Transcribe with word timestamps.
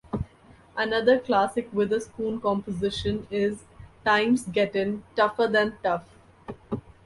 Another 0.75 1.19
classic 1.19 1.69
Witherspoon 1.71 2.41
composition 2.41 3.27
is 3.29 3.61
"Times 4.03 4.45
Gettin' 4.47 5.03
Tougher 5.15 5.45
Than 5.45 5.77
Tough". 5.83 6.09